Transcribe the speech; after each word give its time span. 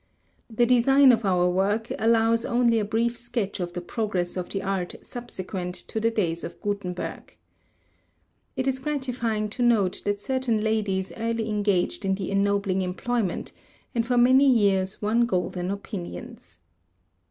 The 0.49 0.65
design 0.65 1.11
of 1.11 1.25
our 1.25 1.47
work 1.47 1.91
allows 1.99 2.43
only 2.43 2.79
a 2.79 2.83
brief 2.85 3.15
sketch 3.15 3.59
of 3.59 3.73
the 3.73 3.81
progress 3.81 4.35
of 4.35 4.49
the 4.49 4.63
art 4.63 4.95
subsequent 5.03 5.75
to 5.75 5.99
the 5.99 6.09
days 6.09 6.43
of 6.43 6.59
Gutenberg. 6.59 7.35
It 8.55 8.67
is 8.67 8.79
gratifying 8.79 9.47
to 9.49 9.61
note 9.61 10.01
that 10.05 10.19
certain 10.19 10.63
ladies 10.63 11.13
early 11.17 11.47
engaged 11.49 12.03
in 12.03 12.15
the 12.15 12.31
ennobling 12.31 12.81
employment, 12.81 13.51
and 13.93 14.03
for 14.03 14.17
many 14.17 14.49
years 14.51 15.03
won 15.03 15.27
golden 15.27 15.69
opinions. 15.69 16.61